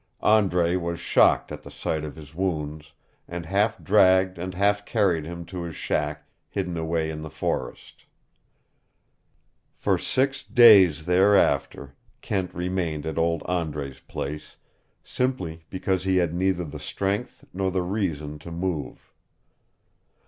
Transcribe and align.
Andre 0.23 0.75
was 0.77 0.99
shocked 0.99 1.51
at 1.51 1.61
the 1.61 1.69
sight 1.69 2.03
of 2.03 2.15
his 2.15 2.33
wounds 2.33 2.91
and 3.27 3.45
half 3.45 3.77
dragged 3.83 4.39
and 4.39 4.55
half 4.55 4.83
carried 4.83 5.25
him 5.25 5.45
to 5.45 5.61
his 5.61 5.75
shack 5.75 6.27
hidden 6.49 6.75
away 6.75 7.11
in 7.11 7.21
the 7.21 7.29
forest. 7.29 8.05
For 9.75 9.99
six 9.99 10.41
days 10.43 11.05
thereafter 11.05 11.93
Kent 12.21 12.55
remained 12.55 13.05
at 13.05 13.19
old 13.19 13.43
Andre's 13.43 13.99
place, 13.99 14.55
simply 15.03 15.65
because 15.69 16.03
he 16.03 16.17
had 16.17 16.33
neither 16.33 16.65
the 16.65 16.79
strength 16.79 17.45
nor 17.53 17.69
the 17.69 17.83
reason 17.83 18.39
to 18.39 18.49
move. 18.49 19.13